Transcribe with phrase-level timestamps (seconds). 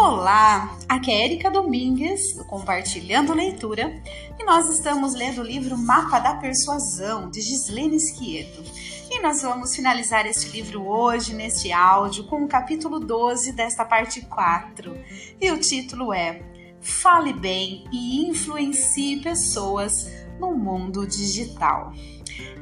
[0.00, 4.00] Olá, aqui é Erika Domingues, do Compartilhando Leitura,
[4.38, 8.62] e nós estamos lendo o livro Mapa da Persuasão, de Gislene Esquieto.
[9.10, 14.20] E nós vamos finalizar este livro hoje, neste áudio, com o capítulo 12 desta parte
[14.20, 14.96] 4.
[15.40, 16.42] E o título é
[16.80, 20.08] Fale bem e influencie pessoas
[20.38, 21.92] no mundo digital.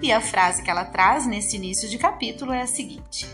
[0.00, 3.28] E a frase que ela traz nesse início de capítulo é a seguinte: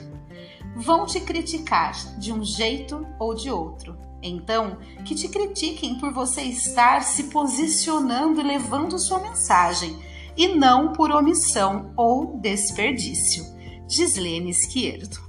[0.76, 3.96] Vão te criticar de um jeito ou de outro.
[4.22, 9.98] Então, que te critiquem por você estar se posicionando e levando sua mensagem,
[10.36, 13.44] e não por omissão ou desperdício.
[13.88, 15.20] Gislene Esquerdo.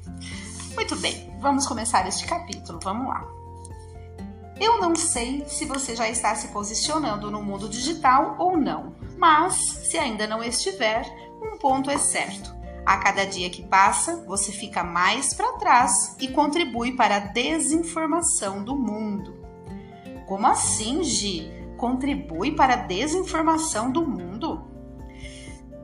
[0.76, 2.80] Muito bem, vamos começar este capítulo.
[2.82, 3.28] Vamos lá.
[4.60, 9.56] Eu não sei se você já está se posicionando no mundo digital ou não, mas
[9.56, 11.04] se ainda não estiver,
[11.42, 12.56] um ponto é certo.
[12.86, 18.64] A cada dia que passa, você fica mais para trás e contribui para a desinformação
[18.64, 19.42] do mundo.
[20.28, 21.52] Como assim, Gi?
[21.78, 24.68] Contribui para a desinformação do mundo?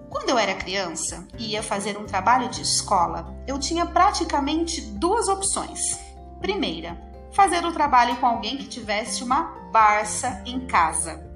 [0.09, 5.27] Quando eu era criança e ia fazer um trabalho de escola, eu tinha praticamente duas
[5.27, 5.99] opções.
[6.41, 6.99] Primeira,
[7.31, 11.28] fazer o trabalho com alguém que tivesse uma Barça em casa.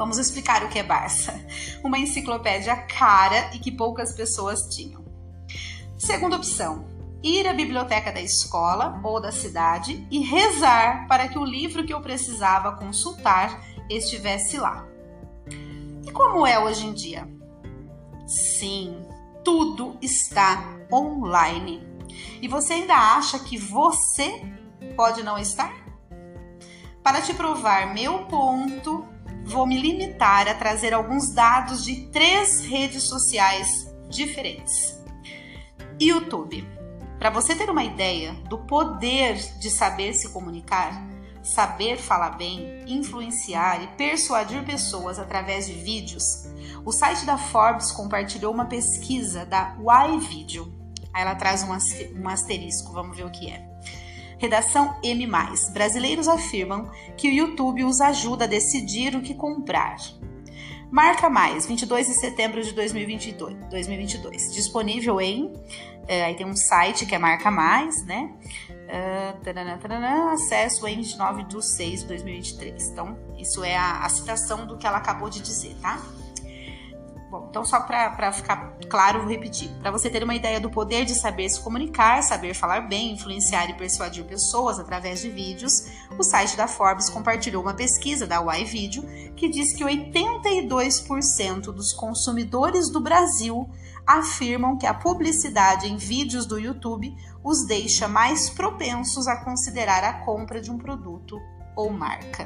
[0.00, 1.38] Vamos explicar o que é Barça.
[1.84, 5.04] Uma enciclopédia cara e que poucas pessoas tinham.
[5.98, 6.86] Segunda opção,
[7.22, 11.92] ir à biblioteca da escola ou da cidade e rezar para que o livro que
[11.92, 14.88] eu precisava consultar estivesse lá.
[16.02, 17.28] E como é hoje em dia?
[18.26, 19.04] Sim,
[19.44, 21.86] tudo está online.
[22.40, 24.50] E você ainda acha que você
[24.96, 25.74] pode não estar?
[27.02, 29.06] Para te provar meu ponto,
[29.50, 34.98] vou me limitar a trazer alguns dados de três redes sociais diferentes.
[36.00, 36.66] YouTube.
[37.18, 41.06] Para você ter uma ideia do poder de saber se comunicar,
[41.42, 46.48] saber falar bem, influenciar e persuadir pessoas através de vídeos,
[46.84, 50.80] o site da Forbes compartilhou uma pesquisa da Y
[51.12, 53.69] Aí ela traz um asterisco, vamos ver o que é.
[54.40, 55.28] Redação M+.
[55.70, 59.96] Brasileiros afirmam que o YouTube os ajuda a decidir o que comprar.
[60.90, 63.54] Marca Mais, 22 de setembro de 2022.
[63.68, 64.52] 2022.
[64.54, 65.52] Disponível em.
[66.08, 68.32] É, aí tem um site que é Marca Mais, né?
[68.70, 69.38] Uh,
[70.32, 72.88] acesso em 29 de 6 de 2023.
[72.88, 76.00] Então, isso é a, a citação do que ela acabou de dizer, tá?
[77.30, 79.70] Bom, então só para ficar claro, vou repetir.
[79.80, 83.70] Para você ter uma ideia do poder de saber se comunicar, saber falar bem, influenciar
[83.70, 85.86] e persuadir pessoas através de vídeos,
[86.18, 92.90] o site da Forbes compartilhou uma pesquisa da Y que diz que 82% dos consumidores
[92.90, 93.70] do Brasil
[94.04, 97.14] afirmam que a publicidade em vídeos do YouTube
[97.44, 101.40] os deixa mais propensos a considerar a compra de um produto
[101.76, 102.44] ou marca.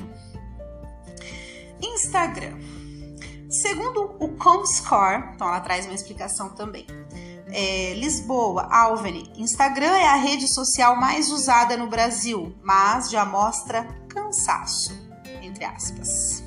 [1.81, 2.84] Instagram.
[3.63, 6.87] Segundo o Comscore, então ela traz uma explicação também.
[7.53, 13.85] É, Lisboa, Alvene, Instagram é a rede social mais usada no Brasil, mas já mostra
[14.09, 14.93] cansaço,
[15.41, 16.43] entre aspas.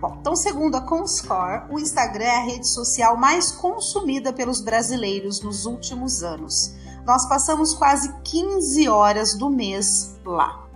[0.00, 5.40] Bom, então, segundo a Comscore, o Instagram é a rede social mais consumida pelos brasileiros
[5.40, 6.74] nos últimos anos.
[7.06, 10.66] Nós passamos quase 15 horas do mês lá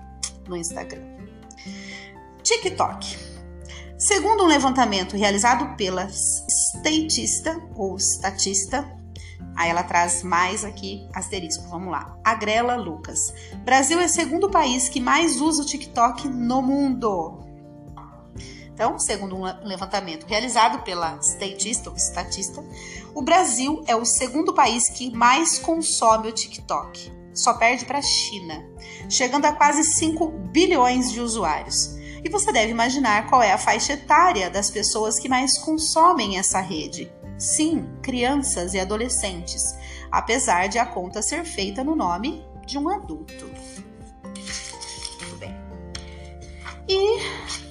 [0.47, 1.03] no Instagram.
[2.45, 3.30] TikTok.
[4.01, 8.91] Segundo um levantamento realizado pela statista ou statista,
[9.55, 12.17] aí ela traz mais aqui asterisco, vamos lá.
[12.25, 13.35] Agrela Lucas.
[13.63, 17.41] Brasil é o segundo país que mais usa o TikTok no mundo.
[18.73, 22.65] Então, segundo um levantamento realizado pela statista ou statista,
[23.15, 27.13] o Brasil é o segundo país que mais consome o TikTok.
[27.35, 28.65] Só perde para a China,
[29.11, 32.00] chegando a quase 5 bilhões de usuários.
[32.23, 36.61] E você deve imaginar qual é a faixa etária das pessoas que mais consomem essa
[36.61, 37.13] rede.
[37.39, 39.75] Sim, crianças e adolescentes,
[40.11, 43.51] apesar de a conta ser feita no nome de um adulto.
[46.93, 47.21] E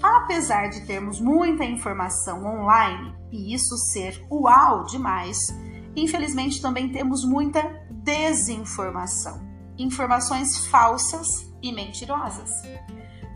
[0.01, 5.47] apesar de termos muita informação online e isso ser uau demais,
[5.94, 9.41] infelizmente também temos muita desinformação,
[9.77, 11.27] informações falsas
[11.62, 12.50] e mentirosas.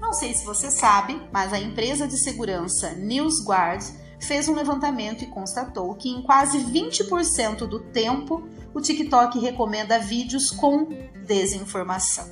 [0.04, 3.86] Não sei se você sabe, mas a empresa de segurança NewsGuard
[4.20, 10.52] fez um levantamento e constatou que em quase 20% do tempo o TikTok recomenda vídeos
[10.52, 10.90] com
[11.26, 12.28] desinformação.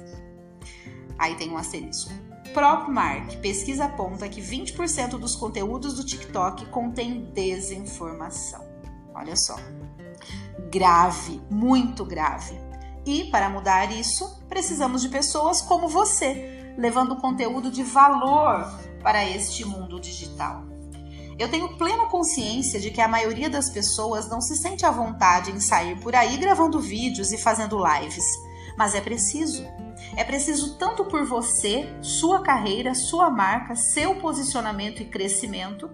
[1.18, 2.12] Aí tem um asterisco.
[2.53, 8.68] PropMark pesquisa aponta que 20% dos conteúdos do TikTok contém desinformação.
[9.15, 9.56] Olha só.
[10.69, 12.59] Grave, muito grave.
[13.06, 18.65] E para mudar isso, precisamos de pessoas como você, levando conteúdo de valor
[19.01, 20.65] para este mundo digital.
[21.38, 25.51] Eu tenho plena consciência de que a maioria das pessoas não se sente à vontade
[25.51, 28.25] em sair por aí gravando vídeos e fazendo lives,
[28.77, 29.65] mas é preciso.
[30.15, 35.89] É preciso tanto por você, sua carreira, sua marca, seu posicionamento e crescimento,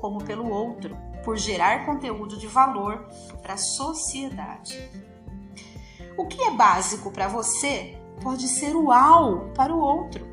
[0.00, 3.08] como pelo outro, por gerar conteúdo de valor
[3.42, 4.78] para a sociedade.
[6.16, 10.26] O que é básico para você pode ser uau para o outro.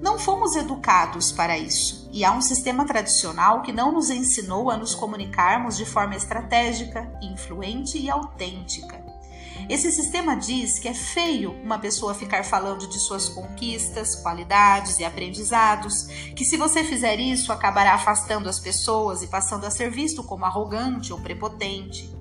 [0.00, 4.76] Não fomos educados para isso, e há um sistema tradicional que não nos ensinou a
[4.76, 9.02] nos comunicarmos de forma estratégica, influente e autêntica.
[9.68, 15.04] Esse sistema diz que é feio uma pessoa ficar falando de suas conquistas, qualidades e
[15.04, 16.06] aprendizados,
[16.36, 20.44] que se você fizer isso acabará afastando as pessoas e passando a ser visto como
[20.44, 22.14] arrogante ou prepotente.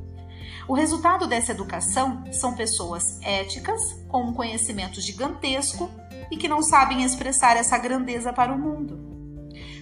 [0.67, 5.89] O resultado dessa educação são pessoas éticas, com um conhecimento gigantesco
[6.31, 9.11] e que não sabem expressar essa grandeza para o mundo.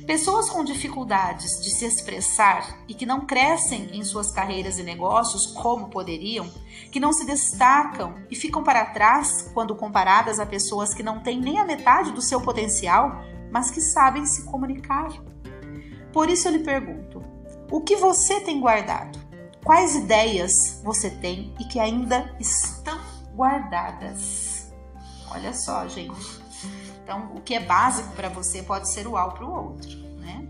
[0.07, 5.45] Pessoas com dificuldades de se expressar e que não crescem em suas carreiras e negócios
[5.45, 6.49] como poderiam,
[6.91, 11.39] que não se destacam e ficam para trás quando comparadas a pessoas que não têm
[11.39, 15.11] nem a metade do seu potencial, mas que sabem se comunicar.
[16.11, 17.23] Por isso eu lhe pergunto:
[17.71, 19.20] o que você tem guardado?
[19.63, 22.99] Quais ideias você tem e que ainda estão
[23.35, 24.71] guardadas?
[25.29, 26.41] Olha só, gente.
[27.03, 30.47] Então, o que é básico para você pode ser uau para o outro, né?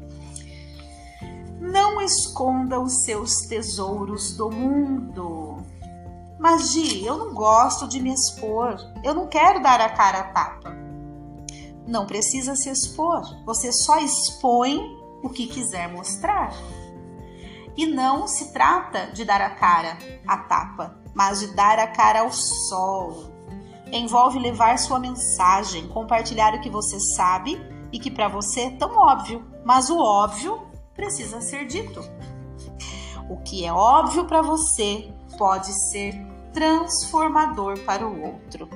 [1.60, 5.58] Não esconda os seus tesouros do mundo.
[6.40, 8.78] Mas, Gi, eu não gosto de me expor.
[9.04, 10.74] Eu não quero dar a cara a tapa.
[11.86, 13.22] Não precisa se expor.
[13.46, 14.80] Você só expõe
[15.22, 16.52] o que quiser mostrar.
[17.76, 19.98] E não se trata de dar a cara
[20.28, 23.32] a tapa, mas de dar a cara ao sol,
[23.92, 27.60] envolve levar sua mensagem, compartilhar o que você sabe
[27.92, 32.02] e que para você é tão óbvio, mas o óbvio precisa ser dito.
[33.30, 36.14] O que é óbvio para você pode ser
[36.54, 38.70] transformador para o outro.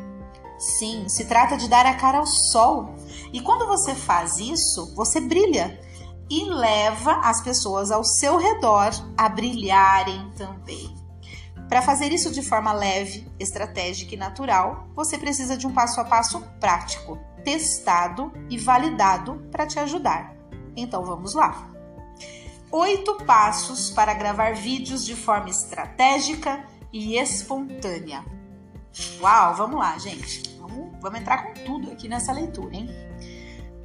[0.58, 2.96] Sim, se trata de dar a cara ao sol.
[3.34, 5.80] E quando você faz isso, você brilha
[6.30, 10.96] e leva as pessoas ao seu redor a brilharem também.
[11.68, 16.06] Para fazer isso de forma leve, estratégica e natural, você precisa de um passo a
[16.06, 20.36] passo prático, testado e validado para te ajudar.
[20.76, 21.70] Então vamos lá.
[22.72, 28.24] Oito passos para gravar vídeos de forma estratégica e espontânea.
[29.20, 30.56] Uau, vamos lá, gente.
[30.60, 32.90] Vamos, vamos entrar com tudo aqui nessa leitura, hein?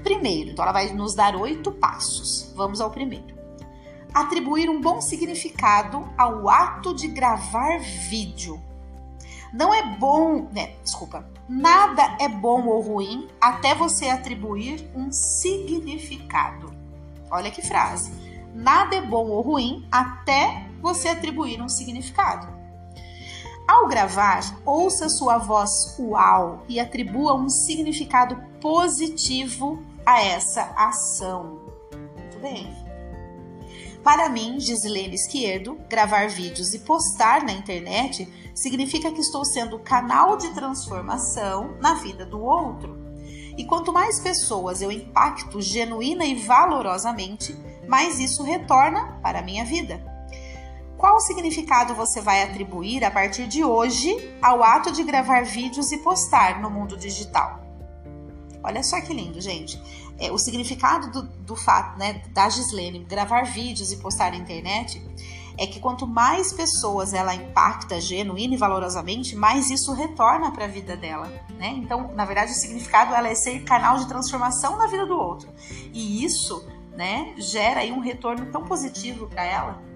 [0.03, 2.53] Primeiro, então ela vai nos dar oito passos.
[2.57, 3.41] Vamos ao primeiro
[4.13, 8.61] atribuir um bom significado ao ato de gravar vídeo.
[9.53, 16.73] Não é bom, né, desculpa, nada é bom ou ruim até você atribuir um significado.
[17.31, 18.13] Olha que frase.
[18.55, 22.49] Nada é bom ou ruim até você atribuir um significado.
[23.67, 31.61] Ao gravar, ouça sua voz uau e atribua um significado positivo a essa ação.
[32.17, 32.69] Muito bem.
[34.03, 40.37] Para mim, Gislene Esquerdo, gravar vídeos e postar na internet significa que estou sendo canal
[40.37, 42.99] de transformação na vida do outro.
[43.57, 47.55] E quanto mais pessoas eu impacto genuína e valorosamente,
[47.87, 50.03] mais isso retorna para a minha vida.
[50.97, 55.99] Qual significado você vai atribuir a partir de hoje ao ato de gravar vídeos e
[55.99, 57.61] postar no mundo digital?
[58.63, 59.81] Olha só que lindo, gente
[60.21, 65.03] é, o significado do, do fato, né, da Gislene gravar vídeos e postar na internet
[65.59, 70.69] é que quanto mais pessoas ela impacta genuína e valorosamente, mais isso retorna para a
[70.69, 71.27] vida dela,
[71.59, 71.69] né?
[71.77, 75.51] Então, na verdade, o significado ela é ser canal de transformação na vida do outro.
[75.93, 79.90] E isso, né, gera aí um retorno tão positivo para ela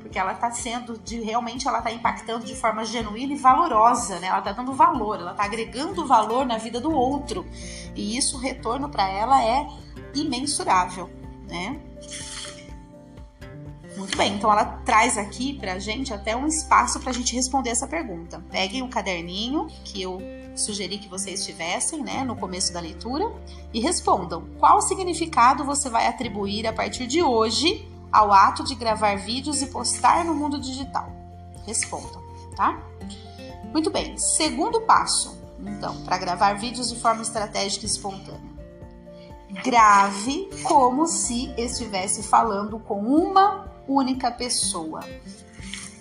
[0.00, 4.28] porque ela está sendo de realmente ela está impactando de forma genuína e valorosa, né?
[4.28, 7.46] Ela está dando valor, ela está agregando valor na vida do outro
[7.94, 9.66] e isso o retorno para ela é
[10.14, 11.10] imensurável,
[11.48, 11.80] né?
[13.96, 17.34] Muito bem, então ela traz aqui para a gente até um espaço para a gente
[17.34, 18.44] responder essa pergunta.
[18.50, 20.20] Peguem o um caderninho que eu
[20.54, 23.32] sugeri que vocês tivessem, né, no começo da leitura
[23.72, 29.16] e respondam qual significado você vai atribuir a partir de hoje ao ato de gravar
[29.16, 31.10] vídeos e postar no mundo digital?
[31.66, 32.22] Respondam,
[32.54, 32.78] tá?
[33.72, 38.56] Muito bem, segundo passo, então, para gravar vídeos de forma estratégica e espontânea.
[39.64, 45.00] Grave como se estivesse falando com uma única pessoa.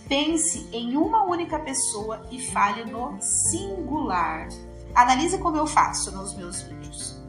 [0.08, 4.48] Pense em uma única pessoa e fale no singular.
[4.94, 7.25] Analise como eu faço nos meus vídeos.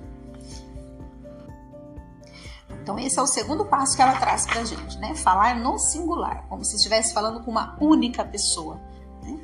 [2.86, 5.12] Então, esse é o segundo passo que ela traz pra gente, né?
[5.16, 8.80] Falar no singular, como se estivesse falando com uma única pessoa.
[9.24, 9.40] Né?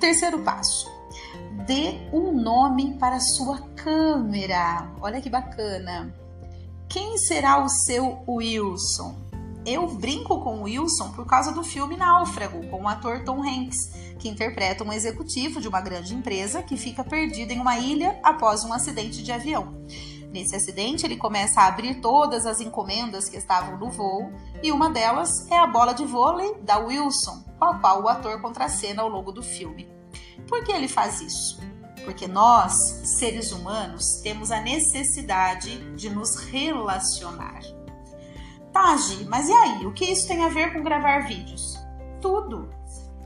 [0.00, 0.90] Terceiro passo:
[1.66, 4.90] dê um nome para a sua câmera.
[4.98, 6.10] Olha que bacana.
[6.88, 9.14] Quem será o seu Wilson?
[9.66, 14.26] Eu brinco com Wilson por causa do filme Náufrago, com o ator Tom Hanks, que
[14.26, 18.72] interpreta um executivo de uma grande empresa que fica perdido em uma ilha após um
[18.72, 19.84] acidente de avião.
[20.30, 24.32] Nesse acidente, ele começa a abrir todas as encomendas que estavam no voo
[24.62, 28.40] e uma delas é a bola de vôlei da Wilson, com a qual o ator
[28.40, 29.88] contracena ao longo do filme.
[30.48, 31.60] Por que ele faz isso?
[32.04, 32.72] Porque nós,
[33.18, 37.60] seres humanos, temos a necessidade de nos relacionar.
[38.72, 39.86] Tá, Gi, mas e aí?
[39.86, 41.76] O que isso tem a ver com gravar vídeos?
[42.20, 42.70] Tudo.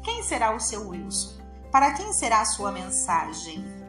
[0.03, 1.35] Quem será o seu Wilson?
[1.71, 3.84] Para quem será a sua mensagem?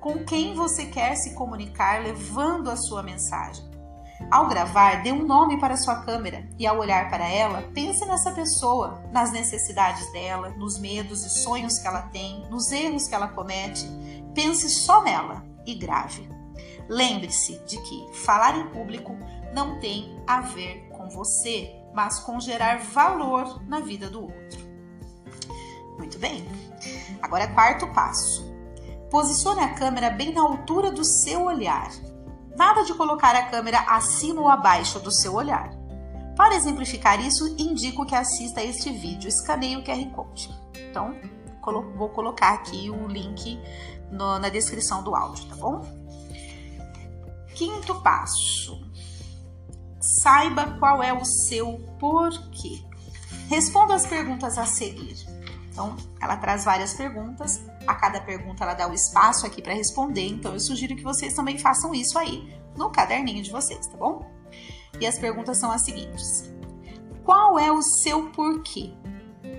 [0.00, 3.68] Com quem você quer se comunicar levando a sua mensagem?
[4.30, 8.32] Ao gravar, dê um nome para sua câmera e ao olhar para ela, pense nessa
[8.32, 13.28] pessoa, nas necessidades dela, nos medos e sonhos que ela tem, nos erros que ela
[13.28, 13.86] comete.
[14.34, 16.26] Pense só nela e grave.
[16.88, 19.14] Lembre-se de que falar em público
[19.54, 24.70] não tem a ver com você, mas com gerar valor na vida do outro.
[25.98, 26.46] Muito bem.
[27.20, 28.49] Agora, quarto passo.
[29.10, 31.90] Posicione a câmera bem na altura do seu olhar.
[32.56, 35.70] Nada de colocar a câmera acima ou abaixo do seu olhar.
[36.36, 39.28] Para exemplificar isso, indico que assista este vídeo.
[39.28, 40.48] Escaneie o QR Code.
[40.88, 41.14] Então,
[41.96, 43.60] vou colocar aqui o link
[44.10, 45.82] no, na descrição do áudio, tá bom?
[47.54, 48.90] Quinto passo
[50.00, 52.82] Saiba qual é o seu porquê.
[53.48, 55.14] Responda as perguntas a seguir.
[55.70, 57.60] Então, ela traz várias perguntas.
[57.90, 60.24] A cada pergunta ela dá o espaço aqui para responder.
[60.24, 64.24] Então, eu sugiro que vocês também façam isso aí no caderninho de vocês, tá bom?
[65.00, 66.54] E as perguntas são as seguintes:
[67.24, 68.94] Qual é o seu porquê?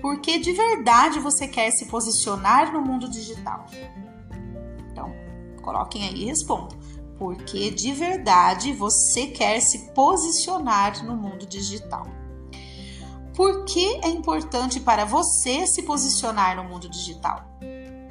[0.00, 3.66] Por que de verdade você quer se posicionar no mundo digital?
[4.90, 5.12] Então,
[5.62, 6.80] coloquem aí e respondam
[7.18, 12.06] porque de verdade você quer se posicionar no mundo digital.
[13.36, 17.44] Por que é importante para você se posicionar no mundo digital?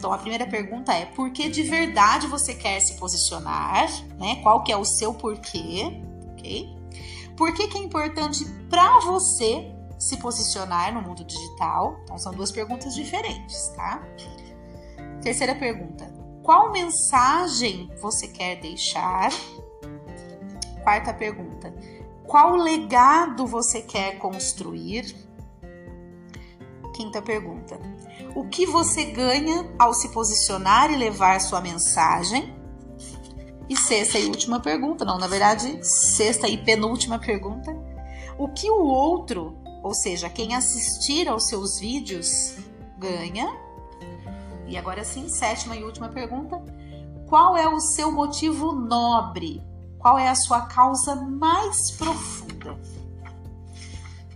[0.01, 3.88] Então a primeira pergunta é: por que de verdade você quer se posicionar?
[4.17, 4.38] Né?
[4.41, 6.01] Qual que é o seu porquê?
[6.31, 6.75] Ok?
[7.38, 12.00] Por que, que é importante para você se posicionar no mundo digital?
[12.03, 14.01] Então são duas perguntas diferentes, tá?
[15.22, 19.31] Terceira pergunta: qual mensagem você quer deixar?
[20.81, 21.72] Quarta pergunta:
[22.25, 25.15] qual legado você quer construir?
[26.96, 27.79] Quinta pergunta:
[28.36, 32.56] o que você ganha ao se posicionar e levar sua mensagem?
[33.70, 37.72] E sexta e última pergunta, não, na verdade, sexta e penúltima pergunta:
[38.38, 42.56] o que o outro, ou seja, quem assistir aos seus vídeos,
[42.98, 43.50] ganha?
[44.68, 46.62] E agora sim, sétima e última pergunta:
[47.28, 49.64] qual é o seu motivo nobre?
[49.98, 52.78] Qual é a sua causa mais profunda?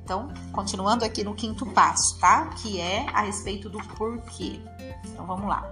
[0.05, 2.45] Então, continuando aqui no quinto passo, tá?
[2.61, 4.61] Que é a respeito do porquê.
[5.03, 5.69] Então, vamos lá.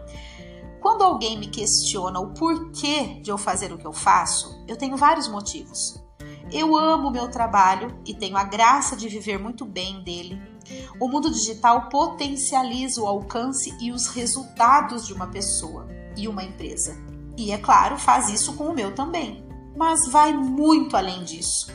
[0.82, 4.98] Quando alguém me questiona o porquê de eu fazer o que eu faço, eu tenho
[4.98, 6.04] vários motivos.
[6.52, 10.54] Eu amo meu trabalho e tenho a graça de viver muito bem dele
[11.00, 16.96] o mundo digital potencializa o alcance e os resultados de uma pessoa e uma empresa.
[17.38, 19.46] E é claro, faz isso com o meu também.
[19.76, 21.72] Mas vai muito além disso.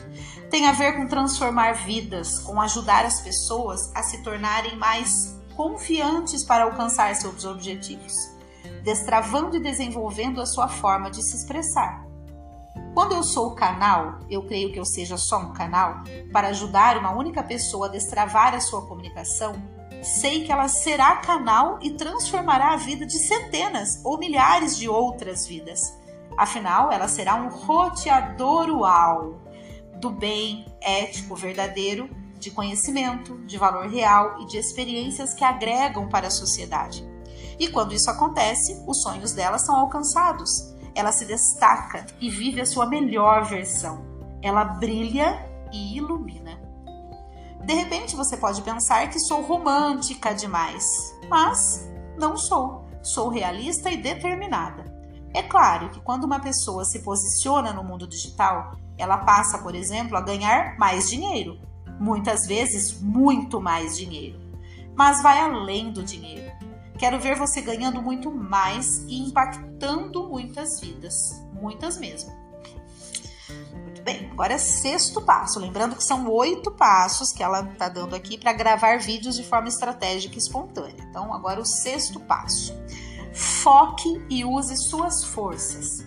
[0.49, 6.43] Tem a ver com transformar vidas, com ajudar as pessoas a se tornarem mais confiantes
[6.43, 8.15] para alcançar seus objetivos,
[8.83, 12.03] destravando e desenvolvendo a sua forma de se expressar.
[12.95, 16.01] Quando eu sou o canal, eu creio que eu seja só um canal,
[16.33, 19.53] para ajudar uma única pessoa a destravar a sua comunicação,
[20.01, 25.45] sei que ela será canal e transformará a vida de centenas ou milhares de outras
[25.45, 25.93] vidas.
[26.35, 29.48] Afinal, ela será um roteador uau
[29.99, 36.27] do bem ético verdadeiro, de conhecimento, de valor real e de experiências que agregam para
[36.27, 37.07] a sociedade.
[37.59, 42.65] E quando isso acontece, os sonhos dela são alcançados ela se destaca e vive a
[42.65, 44.05] sua melhor versão.
[44.41, 46.59] Ela brilha e ilumina.
[47.63, 52.85] De repente você pode pensar que sou romântica demais, mas não sou.
[53.01, 54.83] Sou realista e determinada.
[55.33, 60.15] É claro que quando uma pessoa se posiciona no mundo digital, ela passa, por exemplo,
[60.15, 61.59] a ganhar mais dinheiro,
[61.99, 64.39] muitas vezes muito mais dinheiro.
[64.99, 66.51] mas vai além do dinheiro.
[66.97, 72.29] Quero ver você ganhando muito mais e impactando muitas vidas, muitas mesmo.
[73.81, 75.57] Muito bem, agora é sexto passo.
[75.57, 79.69] Lembrando que são oito passos que ela está dando aqui para gravar vídeos de forma
[79.69, 81.01] estratégica e espontânea.
[81.09, 82.77] Então, agora o sexto passo.
[83.33, 86.05] Foque e use suas forças.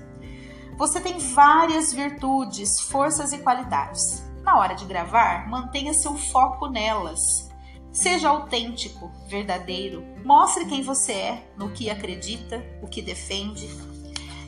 [0.83, 4.21] Você tem várias virtudes, forças e qualidades.
[4.43, 7.49] Na hora de gravar, mantenha seu foco nelas.
[7.93, 13.71] Seja autêntico, verdadeiro, mostre quem você é, no que acredita, o que defende.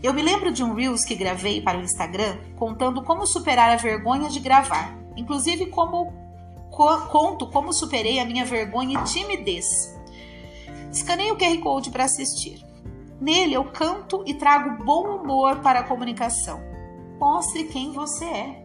[0.02, 3.76] Eu me lembro de um Reels que gravei para o Instagram contando como superar a
[3.76, 6.12] vergonha de gravar, inclusive como
[6.68, 9.96] co conto como superei a minha vergonha e timidez.
[10.90, 12.73] Escaneie o QR Code para assistir.
[13.20, 16.60] Nele eu canto e trago bom humor para a comunicação.
[17.18, 18.64] Mostre quem você é.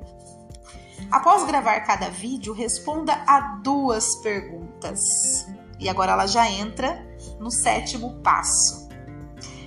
[1.12, 5.48] Após gravar cada vídeo, responda a duas perguntas.
[5.80, 7.08] E agora ela já entra
[7.40, 8.90] no sétimo passo,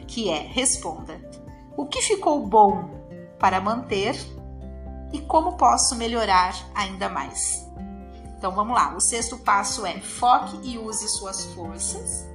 [0.06, 1.20] que é responda:
[1.76, 2.90] o que ficou bom
[3.38, 4.14] para manter
[5.12, 7.66] e como posso melhorar ainda mais?
[8.36, 8.94] Então vamos lá.
[8.94, 12.31] O sexto passo é foque e use suas forças.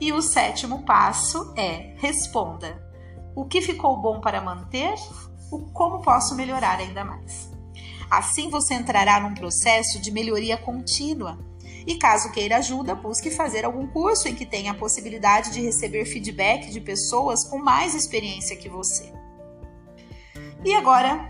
[0.00, 2.82] E o sétimo passo é responda:
[3.34, 4.94] o que ficou bom para manter?
[5.50, 7.50] O como posso melhorar ainda mais?
[8.10, 11.38] Assim você entrará num processo de melhoria contínua.
[11.86, 16.04] E caso queira ajuda, busque fazer algum curso em que tenha a possibilidade de receber
[16.04, 19.12] feedback de pessoas com mais experiência que você.
[20.64, 21.26] E agora,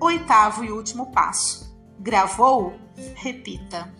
[0.00, 1.72] oitavo e último passo.
[2.00, 2.74] Gravou?
[3.14, 3.92] Repita.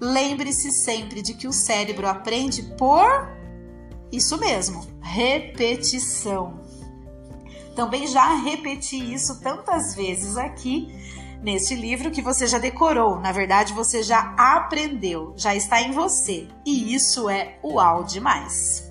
[0.00, 3.36] Lembre-se sempre de que o cérebro aprende por
[4.12, 6.60] isso mesmo, repetição.
[7.74, 10.88] Também já repeti isso tantas vezes aqui
[11.42, 16.48] neste livro que você já decorou, na verdade você já aprendeu, já está em você.
[16.64, 18.90] E isso é uau demais.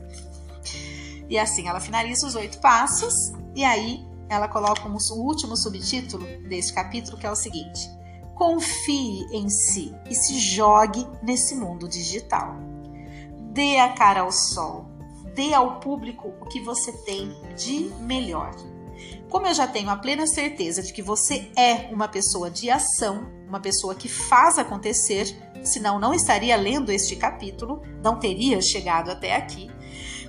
[1.29, 6.73] E assim ela finaliza os oito passos e aí ela coloca um último subtítulo deste
[6.73, 7.89] capítulo que é o seguinte:
[8.37, 12.55] confie em si e se jogue nesse mundo digital.
[13.51, 14.85] Dê a cara ao sol,
[15.33, 18.55] dê ao público o que você tem de melhor.
[19.29, 23.27] Como eu já tenho a plena certeza de que você é uma pessoa de ação,
[23.47, 29.35] uma pessoa que faz acontecer, senão não estaria lendo este capítulo, não teria chegado até
[29.35, 29.69] aqui.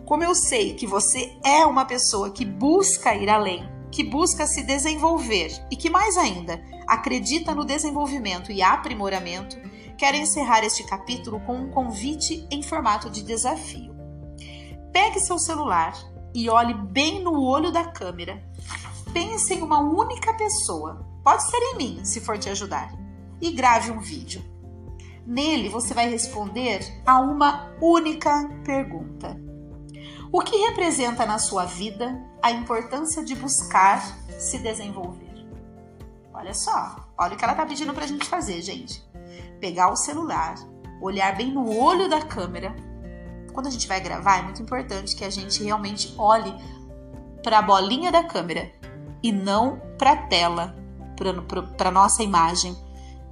[0.04, 4.62] Como eu sei que você é uma pessoa que busca ir além, que busca se
[4.62, 9.56] desenvolver e que, mais ainda, acredita no desenvolvimento e aprimoramento,
[9.98, 13.94] quero encerrar este capítulo com um convite em formato de desafio.
[14.92, 15.94] Pegue seu celular
[16.34, 18.42] e olhe bem no olho da câmera.
[19.12, 22.92] Pense em uma única pessoa, pode ser em mim, se for te ajudar,
[23.40, 24.42] e grave um vídeo.
[25.26, 29.38] Nele você vai responder a uma única pergunta.
[30.32, 34.02] O que representa na sua vida a importância de buscar
[34.38, 35.27] se desenvolver?
[36.38, 39.02] Olha só, olha o que ela está pedindo para a gente fazer, gente.
[39.60, 40.54] Pegar o celular,
[41.02, 42.74] olhar bem no olho da câmera.
[43.52, 46.54] Quando a gente vai gravar, é muito importante que a gente realmente olhe
[47.42, 48.70] para a bolinha da câmera
[49.20, 50.76] e não para a tela,
[51.76, 52.76] para nossa imagem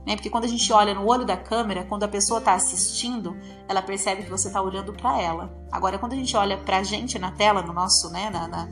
[0.06, 0.14] né?
[0.14, 3.36] Porque quando a gente olha no olho da câmera, quando a pessoa está assistindo,
[3.68, 5.52] ela percebe que você está olhando para ela.
[5.72, 8.68] Agora, quando a gente olha para a gente na tela, no nosso, né, na, na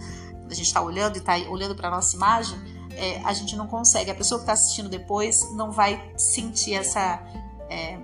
[0.49, 2.57] a gente está olhando e está olhando para nossa imagem,
[2.97, 4.11] é, a gente não consegue.
[4.11, 7.23] A pessoa que está assistindo depois não vai sentir essa
[7.69, 7.99] é,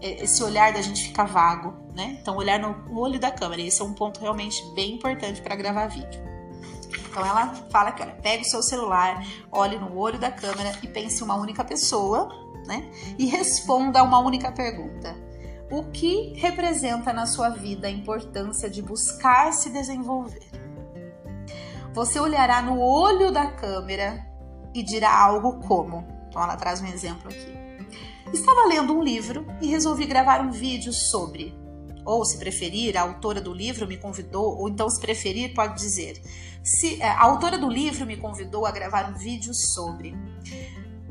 [0.00, 2.18] é, esse olhar da gente ficar vago, né?
[2.20, 3.60] Então, olhar no olho da câmera.
[3.60, 6.30] Esse é um ponto realmente bem importante para gravar vídeo.
[7.10, 11.20] Então ela fala olha, pega o seu celular, olhe no olho da câmera e pense
[11.20, 12.28] em uma única pessoa,
[12.66, 12.88] né?
[13.18, 15.16] E responda a uma única pergunta.
[15.70, 20.59] O que representa na sua vida a importância de buscar se desenvolver?
[21.92, 24.26] Você olhará no olho da câmera
[24.74, 26.06] e dirá algo como.
[26.28, 27.58] Então ela traz um exemplo aqui.
[28.32, 31.58] Estava lendo um livro e resolvi gravar um vídeo sobre
[32.04, 36.20] ou se preferir, a autora do livro me convidou, ou então se preferir, pode dizer,
[36.62, 40.16] se é, a autora do livro me convidou a gravar um vídeo sobre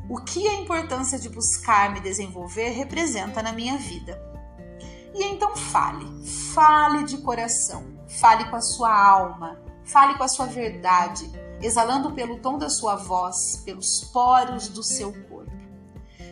[0.08, 4.20] o que a importância de buscar me desenvolver representa na minha vida.
[5.14, 6.06] E então fale,
[6.54, 9.58] fale de coração, fale com a sua alma,
[9.90, 15.12] fale com a sua verdade, exalando pelo tom da sua voz, pelos poros do seu
[15.24, 15.50] corpo.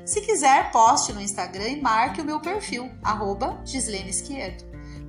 [0.05, 4.65] Se quiser, poste no Instagram e marque o meu perfil, arroba Gislene Esquerdo.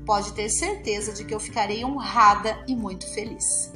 [0.05, 3.71] Pode ter certeza de que eu ficarei honrada e muito feliz.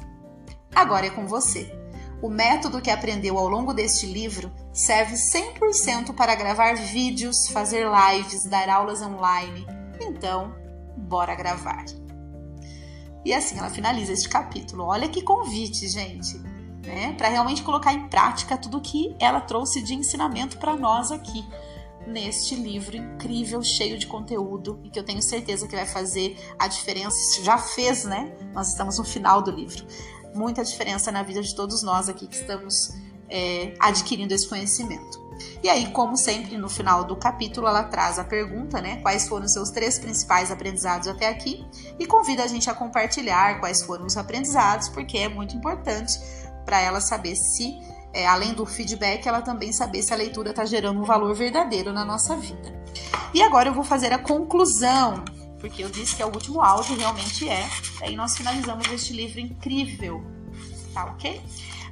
[0.74, 1.72] Agora é com você.
[2.20, 8.44] O método que aprendeu ao longo deste livro serve 100% para gravar vídeos, fazer lives,
[8.44, 9.66] dar aulas online.
[10.00, 10.54] Então,
[10.96, 11.84] bora gravar.
[13.24, 14.84] E assim ela finaliza este capítulo.
[14.84, 16.36] Olha que convite, gente,
[16.84, 17.14] né?
[17.16, 21.44] Para realmente colocar em prática tudo que ela trouxe de ensinamento para nós aqui
[22.06, 26.68] neste livro incrível, cheio de conteúdo e que eu tenho certeza que vai fazer a
[26.68, 27.42] diferença.
[27.42, 28.36] Já fez, né?
[28.52, 29.86] Nós estamos no final do livro.
[30.34, 32.92] Muita diferença na vida de todos nós aqui que estamos
[33.28, 35.23] é, adquirindo esse conhecimento.
[35.62, 38.96] E aí, como sempre, no final do capítulo, ela traz a pergunta, né?
[39.02, 41.64] Quais foram os seus três principais aprendizados até aqui?
[41.98, 46.18] E convida a gente a compartilhar quais foram os aprendizados, porque é muito importante
[46.64, 47.78] para ela saber se,
[48.12, 51.92] é, além do feedback, ela também saber se a leitura está gerando um valor verdadeiro
[51.92, 52.72] na nossa vida.
[53.32, 55.24] E agora eu vou fazer a conclusão,
[55.58, 57.68] porque eu disse que é o último áudio, realmente é.
[58.02, 60.22] Aí nós finalizamos este livro incrível,
[60.92, 61.40] tá ok?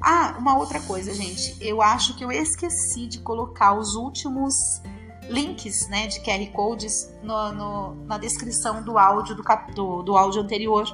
[0.05, 1.57] Ah, uma outra coisa, gente.
[1.61, 4.83] Eu acho que eu esqueci de colocar os últimos
[5.29, 10.43] links né, de QR Codes no, no, na descrição do áudio do, do, do áudio
[10.43, 10.88] anterior.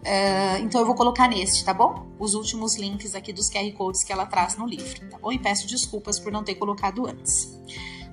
[0.00, 2.06] Uh, então eu vou colocar neste, tá bom?
[2.18, 5.32] Os últimos links aqui dos QR Codes que ela traz no livro, tá bom?
[5.32, 7.58] E peço desculpas por não ter colocado antes.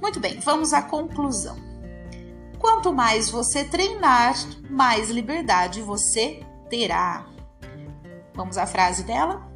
[0.01, 1.57] Muito bem, vamos à conclusão.
[2.57, 4.35] Quanto mais você treinar,
[4.69, 7.25] mais liberdade você terá.
[8.33, 9.50] Vamos à frase dela?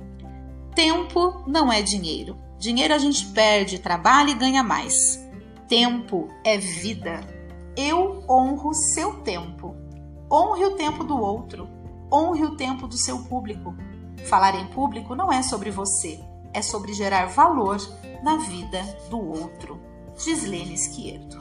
[0.75, 2.37] Tempo não é dinheiro.
[2.59, 5.25] Dinheiro a gente perde, trabalha e ganha mais.
[5.67, 7.21] Tempo é vida.
[7.77, 9.75] Eu honro seu tempo.
[10.31, 11.69] Honre o tempo do outro.
[12.11, 13.73] Honre o tempo do seu público.
[14.25, 16.19] Falar em público não é sobre você,
[16.53, 17.77] é sobre gerar valor
[18.23, 19.79] na vida do outro.
[20.17, 21.39] Gislene Esquerdo.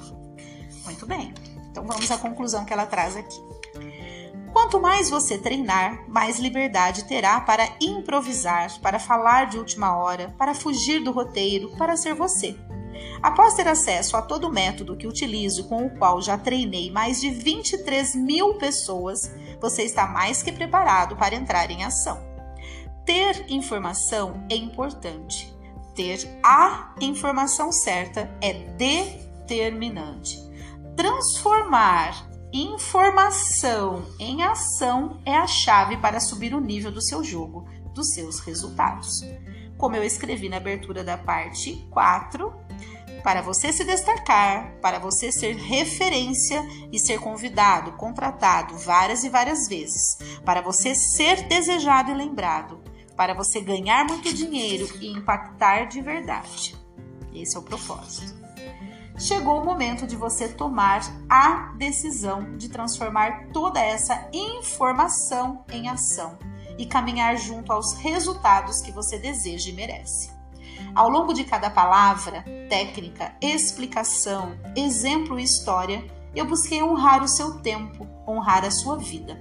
[0.85, 1.33] Muito bem,
[1.71, 3.41] então vamos à conclusão que ela traz aqui.
[4.55, 10.55] Quanto mais você treinar, mais liberdade terá para improvisar, para falar de última hora, para
[10.55, 12.57] fugir do roteiro, para ser você.
[13.21, 17.21] Após ter acesso a todo o método que utilizo, com o qual já treinei mais
[17.21, 19.29] de 23 mil pessoas,
[19.61, 22.23] você está mais que preparado para entrar em ação.
[23.05, 25.53] Ter informação é importante.
[25.97, 30.39] Ter a informação certa é determinante.
[30.97, 38.15] Transformar Informação em ação é a chave para subir o nível do seu jogo, dos
[38.15, 39.23] seus resultados.
[39.77, 42.55] Como eu escrevi na abertura da parte 4,
[43.25, 49.67] para você se destacar, para você ser referência e ser convidado, contratado várias e várias
[49.67, 52.81] vezes, para você ser desejado e lembrado,
[53.17, 56.77] para você ganhar muito dinheiro e impactar de verdade.
[57.35, 58.44] Esse é o propósito
[59.17, 66.39] chegou o momento de você tomar a decisão de transformar toda essa informação em ação
[66.77, 70.31] e caminhar junto aos resultados que você deseja e merece.
[70.95, 77.61] Ao longo de cada palavra, técnica, explicação, exemplo e história, eu busquei honrar o seu
[77.61, 79.41] tempo, honrar a sua vida.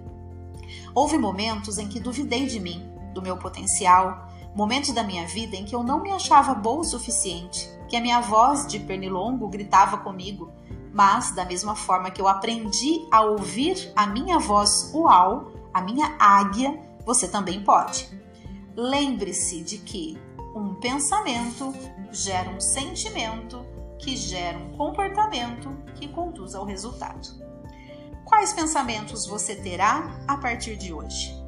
[0.93, 5.65] Houve momentos em que duvidei de mim, do meu potencial, momentos da minha vida em
[5.65, 9.97] que eu não me achava boa o suficiente, que a minha voz de pernilongo gritava
[9.97, 10.51] comigo,
[10.93, 16.15] mas da mesma forma que eu aprendi a ouvir a minha voz uau, a minha
[16.19, 18.07] águia, você também pode.
[18.75, 20.17] Lembre-se de que
[20.55, 21.73] um pensamento
[22.11, 23.65] gera um sentimento
[23.97, 27.27] que gera um comportamento que conduz ao resultado.
[28.23, 31.42] Quais pensamentos você terá a partir de hoje?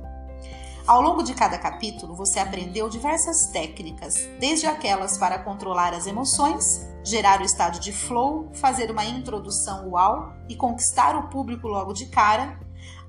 [0.87, 6.87] Ao longo de cada capítulo, você aprendeu diversas técnicas, desde aquelas para controlar as emoções,
[7.03, 12.05] gerar o estado de flow, fazer uma introdução uau e conquistar o público logo de
[12.05, 12.59] cara,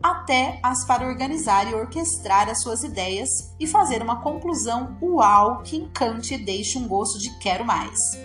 [0.02, 5.76] até as para organizar e orquestrar as suas ideias e fazer uma conclusão uau que
[5.76, 8.18] encante e deixe um gosto de quero mais.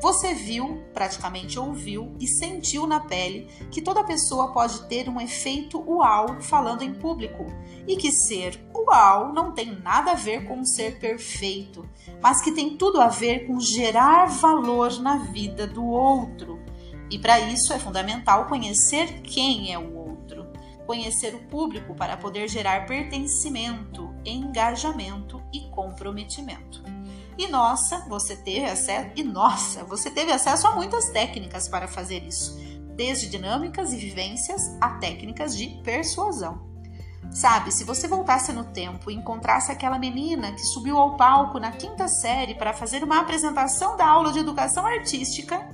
[0.00, 5.80] Você viu, praticamente ouviu e sentiu na pele que toda pessoa pode ter um efeito
[5.80, 7.46] uau falando em público
[7.86, 11.88] e que ser uau não tem nada a ver com ser perfeito,
[12.22, 16.60] mas que tem tudo a ver com gerar valor na vida do outro.
[17.10, 20.46] E para isso é fundamental conhecer quem é o outro,
[20.86, 26.97] conhecer o público para poder gerar pertencimento, engajamento e comprometimento.
[27.38, 32.24] E nossa, você teve acesso, e nossa, você teve acesso a muitas técnicas para fazer
[32.24, 32.58] isso,
[32.96, 36.66] desde dinâmicas e vivências a técnicas de persuasão.
[37.30, 41.70] Sabe, se você voltasse no tempo e encontrasse aquela menina que subiu ao palco na
[41.70, 45.64] quinta série para fazer uma apresentação da aula de educação artística,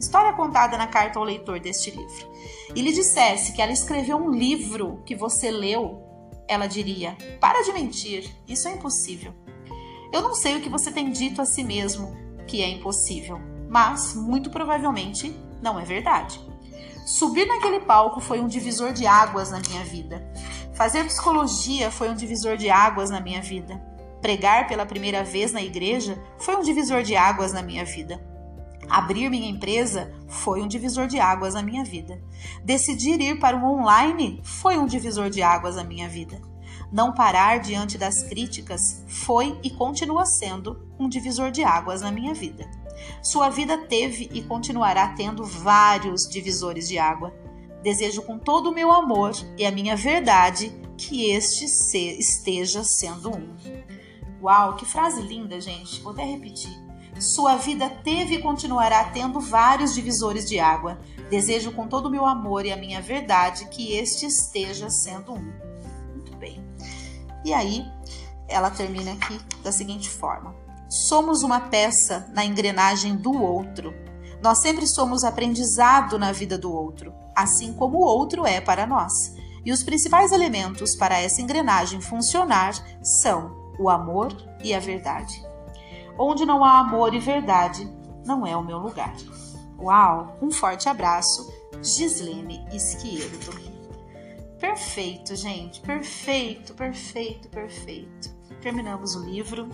[0.00, 2.32] história contada na carta ao leitor deste livro,
[2.74, 6.02] e lhe dissesse que ela escreveu um livro que você leu,
[6.48, 9.32] ela diria: Para de mentir, isso é impossível.
[10.12, 12.14] Eu não sei o que você tem dito a si mesmo
[12.46, 16.38] que é impossível, mas muito provavelmente não é verdade.
[17.06, 20.30] Subir naquele palco foi um divisor de águas na minha vida.
[20.74, 23.82] Fazer psicologia foi um divisor de águas na minha vida.
[24.20, 28.22] Pregar pela primeira vez na igreja foi um divisor de águas na minha vida.
[28.88, 32.22] Abrir minha empresa foi um divisor de águas na minha vida.
[32.62, 36.51] Decidir ir para o online foi um divisor de águas na minha vida.
[36.92, 42.34] Não parar diante das críticas foi e continua sendo um divisor de águas na minha
[42.34, 42.70] vida.
[43.22, 47.34] Sua vida teve e continuará tendo vários divisores de água.
[47.82, 53.56] Desejo com todo o meu amor e a minha verdade que este esteja sendo um.
[54.42, 56.00] Uau, que frase linda, gente.
[56.02, 56.78] Vou até repetir.
[57.18, 61.00] Sua vida teve e continuará tendo vários divisores de água.
[61.30, 65.71] Desejo com todo o meu amor e a minha verdade que este esteja sendo um.
[67.44, 67.84] E aí,
[68.48, 70.54] ela termina aqui da seguinte forma:
[70.88, 73.94] Somos uma peça na engrenagem do outro.
[74.42, 79.34] Nós sempre somos aprendizado na vida do outro, assim como o outro é para nós.
[79.64, 85.42] E os principais elementos para essa engrenagem funcionar são o amor e a verdade.
[86.18, 87.88] Onde não há amor e verdade,
[88.26, 89.14] não é o meu lugar.
[89.78, 90.36] Uau!
[90.42, 91.50] Um forte abraço,
[91.80, 93.71] Gislene Esquierdo.
[94.62, 95.80] Perfeito, gente.
[95.80, 99.68] Perfeito, perfeito, perfeito terminamos o livro.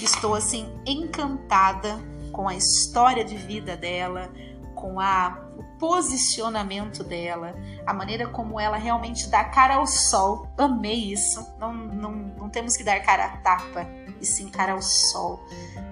[0.00, 1.98] Estou assim encantada
[2.30, 4.32] com a história de vida dela,
[4.74, 7.54] com a, o posicionamento dela,
[7.84, 10.46] a maneira como ela realmente dá cara ao sol.
[10.56, 11.44] Amei isso.
[11.58, 13.86] Não, não, não temos que dar cara a tapa,
[14.20, 15.44] e sim cara ao sol,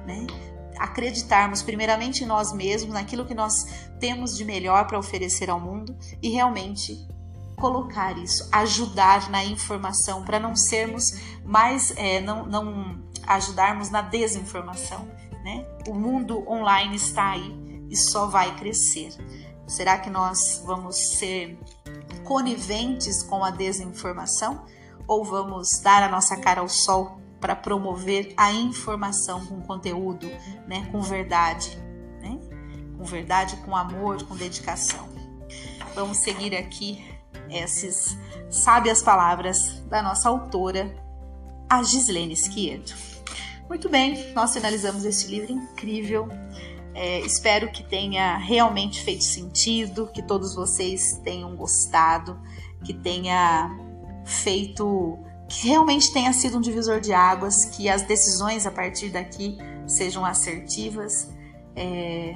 [0.06, 0.26] né?
[0.78, 5.94] Acreditarmos primeiramente em nós mesmos, naquilo que nós temos de melhor para oferecer ao mundo
[6.22, 7.06] e realmente
[7.60, 11.12] colocar isso, ajudar na informação, para não sermos
[11.44, 15.06] mais, é, não, não ajudarmos na desinformação.
[15.44, 15.64] Né?
[15.86, 19.10] O mundo online está aí e só vai crescer.
[19.68, 21.58] Será que nós vamos ser
[22.24, 24.64] coniventes com a desinformação
[25.06, 30.26] ou vamos dar a nossa cara ao sol para promover a informação com conteúdo,
[30.66, 31.76] né, com verdade,
[32.20, 32.38] né?
[32.98, 35.08] com verdade, com amor, com dedicação?
[35.94, 37.09] Vamos seguir aqui
[37.48, 38.16] essas
[38.48, 40.94] sábias palavras da nossa autora,
[41.68, 42.92] a Gislene Schiedo.
[43.68, 46.28] Muito bem, nós finalizamos este livro incrível.
[46.92, 52.36] É, espero que tenha realmente feito sentido, que todos vocês tenham gostado,
[52.84, 53.70] que tenha
[54.24, 59.56] feito, que realmente tenha sido um divisor de águas, que as decisões a partir daqui
[59.86, 61.30] sejam assertivas.
[61.76, 62.34] É,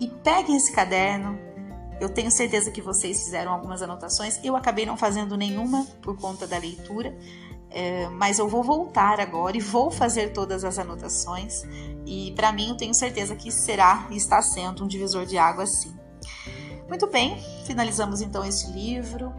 [0.00, 1.38] e peguem esse caderno,
[2.04, 4.38] eu tenho certeza que vocês fizeram algumas anotações.
[4.44, 7.16] Eu acabei não fazendo nenhuma por conta da leitura,
[7.70, 11.62] é, mas eu vou voltar agora e vou fazer todas as anotações.
[12.06, 15.66] E para mim, eu tenho certeza que será e está sendo um divisor de água,
[15.66, 15.94] sim.
[16.88, 19.32] Muito bem, finalizamos então este livro.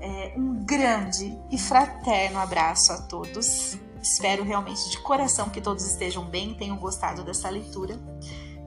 [0.00, 3.78] É, um grande e fraterno abraço a todos.
[4.02, 7.98] Espero realmente de coração que todos estejam bem, tenham gostado dessa leitura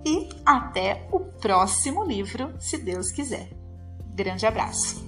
[0.06, 3.50] e até o próximo livro, se Deus quiser.
[4.14, 5.06] Grande abraço!